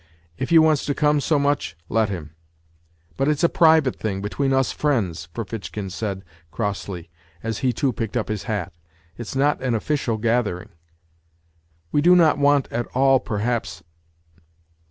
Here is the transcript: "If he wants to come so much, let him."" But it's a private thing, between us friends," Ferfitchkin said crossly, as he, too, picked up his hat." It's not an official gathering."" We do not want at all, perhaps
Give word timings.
"If 0.39 0.49
he 0.49 0.57
wants 0.57 0.83
to 0.85 0.95
come 0.95 1.21
so 1.21 1.37
much, 1.37 1.77
let 1.87 2.09
him."" 2.09 2.31
But 3.17 3.27
it's 3.27 3.43
a 3.43 3.49
private 3.49 3.95
thing, 3.95 4.19
between 4.19 4.51
us 4.51 4.71
friends," 4.71 5.27
Ferfitchkin 5.35 5.91
said 5.91 6.23
crossly, 6.49 7.11
as 7.43 7.59
he, 7.59 7.71
too, 7.71 7.93
picked 7.93 8.17
up 8.17 8.27
his 8.27 8.45
hat." 8.45 8.73
It's 9.19 9.35
not 9.35 9.61
an 9.61 9.75
official 9.75 10.17
gathering."" 10.17 10.69
We 11.91 12.01
do 12.01 12.15
not 12.15 12.39
want 12.39 12.67
at 12.71 12.87
all, 12.95 13.19
perhaps 13.19 13.83